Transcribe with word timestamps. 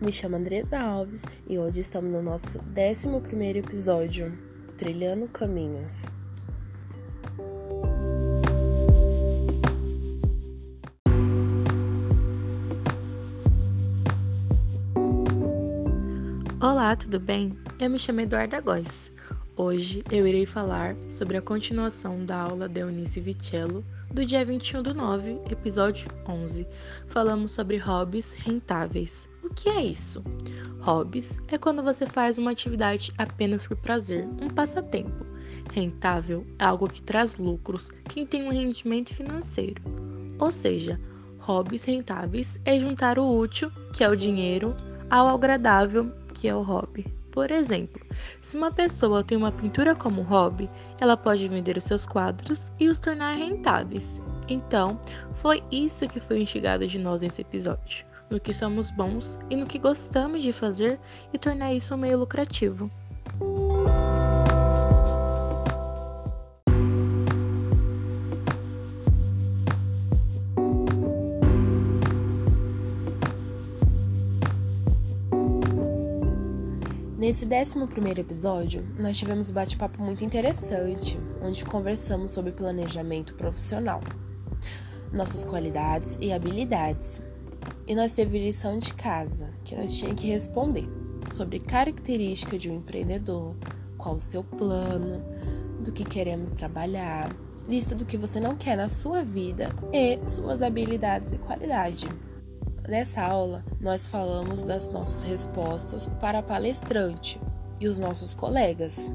Me 0.00 0.10
chamo 0.10 0.36
Andresa 0.36 0.80
Alves 0.80 1.26
e 1.46 1.58
hoje 1.58 1.80
estamos 1.80 2.10
no 2.10 2.22
nosso 2.22 2.58
11 2.74 3.58
episódio, 3.58 4.32
Trilhando 4.78 5.28
Caminhos. 5.28 6.06
Olá, 16.62 16.96
tudo 16.96 17.20
bem? 17.20 17.54
Eu 17.78 17.90
me 17.90 17.98
chamo 17.98 18.22
Eduarda 18.22 18.58
Góes. 18.58 19.12
Hoje 19.56 20.02
eu 20.10 20.26
irei 20.26 20.46
falar 20.46 20.96
sobre 21.08 21.36
a 21.36 21.42
continuação 21.42 22.24
da 22.24 22.40
aula 22.40 22.68
de 22.68 22.80
Eunice 22.80 23.20
Vicello 23.20 23.84
do 24.10 24.24
dia 24.24 24.44
21 24.44 24.82
do 24.82 24.94
9, 24.94 25.40
episódio 25.50 26.08
11. 26.26 26.66
Falamos 27.08 27.52
sobre 27.52 27.76
hobbies 27.76 28.32
rentáveis. 28.32 29.28
O 29.42 29.52
que 29.52 29.68
é 29.68 29.82
isso? 29.82 30.22
Hobbies 30.80 31.40
é 31.48 31.58
quando 31.58 31.82
você 31.82 32.06
faz 32.06 32.38
uma 32.38 32.52
atividade 32.52 33.12
apenas 33.18 33.66
por 33.66 33.76
prazer, 33.76 34.26
um 34.40 34.48
passatempo. 34.48 35.26
Rentável 35.74 36.46
é 36.58 36.64
algo 36.64 36.88
que 36.88 37.02
traz 37.02 37.36
lucros, 37.36 37.90
que 38.08 38.24
tem 38.24 38.44
um 38.44 38.52
rendimento 38.52 39.14
financeiro. 39.14 39.82
Ou 40.38 40.50
seja, 40.50 40.98
hobbies 41.38 41.84
rentáveis 41.84 42.58
é 42.64 42.78
juntar 42.78 43.18
o 43.18 43.38
útil, 43.38 43.70
que 43.92 44.04
é 44.04 44.08
o 44.08 44.16
dinheiro, 44.16 44.74
ao 45.10 45.28
agradável, 45.28 46.10
que 46.32 46.48
é 46.48 46.54
o 46.54 46.62
hobby. 46.62 47.19
Por 47.40 47.50
exemplo, 47.50 48.02
se 48.42 48.54
uma 48.54 48.70
pessoa 48.70 49.24
tem 49.24 49.38
uma 49.38 49.50
pintura 49.50 49.94
como 49.94 50.20
hobby, 50.20 50.68
ela 51.00 51.16
pode 51.16 51.48
vender 51.48 51.74
os 51.78 51.84
seus 51.84 52.04
quadros 52.04 52.70
e 52.78 52.86
os 52.86 52.98
tornar 52.98 53.32
rentáveis. 53.32 54.20
Então, 54.46 55.00
foi 55.36 55.62
isso 55.72 56.06
que 56.06 56.20
foi 56.20 56.42
instigado 56.42 56.86
de 56.86 56.98
nós 56.98 57.22
nesse 57.22 57.40
episódio, 57.40 58.04
no 58.28 58.38
que 58.38 58.52
somos 58.52 58.90
bons 58.90 59.38
e 59.48 59.56
no 59.56 59.64
que 59.64 59.78
gostamos 59.78 60.42
de 60.42 60.52
fazer 60.52 61.00
e 61.32 61.38
tornar 61.38 61.72
isso 61.72 61.94
um 61.94 61.96
meio 61.96 62.18
lucrativo. 62.18 62.90
Nesse 77.20 77.44
11 77.44 78.18
episódio, 78.18 78.82
nós 78.98 79.14
tivemos 79.18 79.50
um 79.50 79.52
bate-papo 79.52 80.02
muito 80.02 80.24
interessante, 80.24 81.20
onde 81.42 81.66
conversamos 81.66 82.32
sobre 82.32 82.50
planejamento 82.50 83.34
profissional, 83.34 84.00
nossas 85.12 85.44
qualidades 85.44 86.16
e 86.18 86.32
habilidades. 86.32 87.20
E 87.86 87.94
nós 87.94 88.14
teve 88.14 88.38
lição 88.38 88.78
de 88.78 88.94
casa, 88.94 89.50
que 89.66 89.76
nós 89.76 89.92
tínhamos 89.92 90.18
que 90.18 90.28
responder 90.28 90.88
sobre 91.30 91.60
característica 91.60 92.56
de 92.56 92.70
um 92.70 92.76
empreendedor, 92.76 93.54
qual 93.98 94.14
o 94.14 94.20
seu 94.20 94.42
plano, 94.42 95.22
do 95.78 95.92
que 95.92 96.04
queremos 96.04 96.52
trabalhar, 96.52 97.36
lista 97.68 97.94
do 97.94 98.06
que 98.06 98.16
você 98.16 98.40
não 98.40 98.56
quer 98.56 98.78
na 98.78 98.88
sua 98.88 99.22
vida 99.22 99.68
e 99.92 100.18
suas 100.26 100.62
habilidades 100.62 101.34
e 101.34 101.36
qualidade. 101.36 102.08
Nessa 102.88 103.22
aula, 103.22 103.64
nós 103.80 104.06
falamos 104.06 104.64
das 104.64 104.88
nossas 104.88 105.22
respostas 105.22 106.08
para 106.20 106.38
a 106.38 106.42
palestrante 106.42 107.40
e 107.78 107.86
os 107.86 107.98
nossos 107.98 108.34
colegas. 108.34 109.10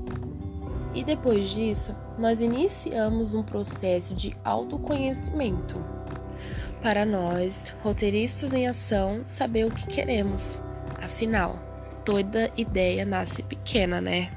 E 0.93 1.03
depois 1.03 1.49
disso, 1.49 1.93
nós 2.17 2.39
iniciamos 2.39 3.33
um 3.33 3.43
processo 3.43 4.13
de 4.13 4.35
autoconhecimento. 4.43 5.75
Para 6.81 7.05
nós, 7.05 7.65
roteiristas 7.83 8.53
em 8.53 8.67
ação, 8.67 9.23
saber 9.25 9.65
o 9.65 9.71
que 9.71 9.87
queremos. 9.87 10.57
Afinal, 11.01 11.59
toda 12.05 12.51
ideia 12.55 13.03
nasce 13.03 13.43
pequena, 13.43 13.99
né? 13.99 14.31